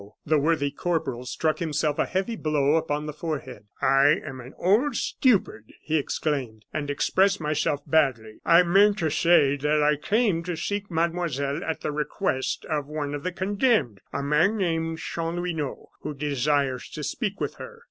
[0.25, 3.65] The worthy corporal struck himself a heavy blow upon the forehead.
[3.83, 8.39] "I am an old stupid!" he exclaimed, "and express myself badly.
[8.43, 13.13] I meant to say that I came to seek mademoiselle at the request of one
[13.13, 17.79] of the condemned, a man named Chanlouineau, who desires to speak with her."